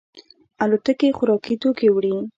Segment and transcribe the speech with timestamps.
[0.63, 2.13] الوتکې خوراکي توکي وړي.